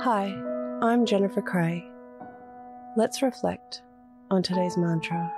[0.00, 0.26] Hi,
[0.82, 1.82] I'm Jennifer Cray.
[2.98, 3.82] Let's reflect
[4.30, 5.32] on today's mantra.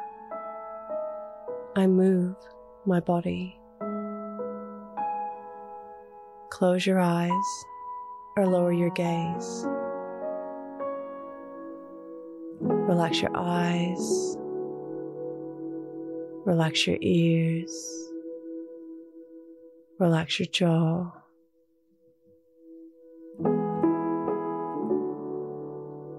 [1.76, 2.34] I move
[2.84, 3.56] my body.
[6.50, 7.30] Close your eyes
[8.36, 9.64] or lower your gaze.
[12.60, 14.36] Relax your eyes.
[16.44, 18.10] Relax your ears.
[20.00, 21.17] Relax your jaw.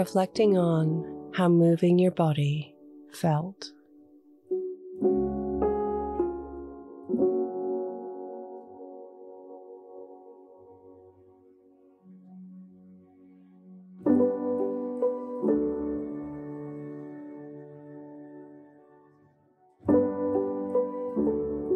[0.00, 2.74] Reflecting on how moving your body
[3.12, 3.72] felt.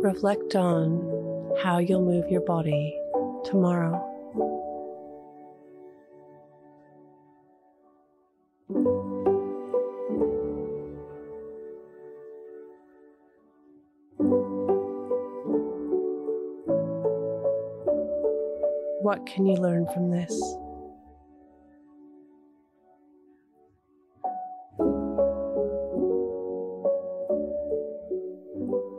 [0.05, 2.95] Reflect on how you'll move your body
[3.43, 3.95] tomorrow.
[19.01, 20.39] What can you learn from this?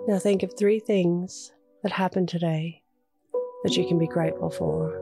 [0.07, 1.51] Now think of three things
[1.81, 2.83] that happened today
[3.63, 5.01] that you can be grateful for.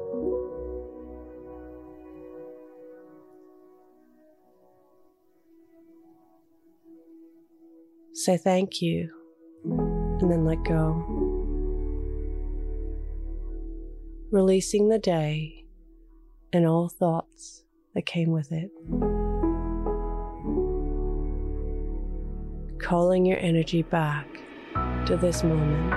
[8.13, 9.11] Say thank you
[9.65, 10.93] and then let go.
[14.31, 15.65] Releasing the day
[16.53, 18.71] and all thoughts that came with it.
[22.79, 24.42] Calling your energy back
[25.05, 25.91] to this moment.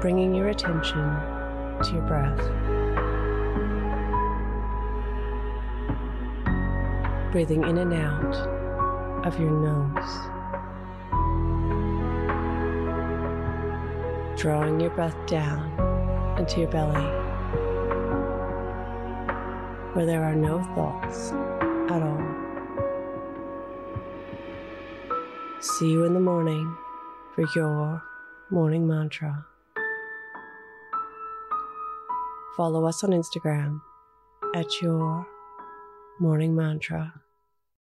[0.00, 1.04] Bringing your attention
[1.82, 2.38] to your breath.
[7.32, 8.36] Breathing in and out
[9.26, 10.30] of your nose.
[14.38, 15.72] Drawing your breath down
[16.38, 17.26] into your belly
[19.94, 21.32] where there are no thoughts
[21.90, 22.45] at all.
[25.60, 26.76] See you in the morning
[27.34, 28.02] for your
[28.50, 29.46] morning mantra.
[32.58, 33.80] Follow us on Instagram
[34.54, 35.26] at your
[36.20, 37.22] morning mantra.